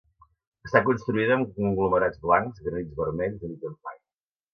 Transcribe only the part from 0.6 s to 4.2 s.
Està construïda amb conglomerats blancs, granits vermells units amb fang.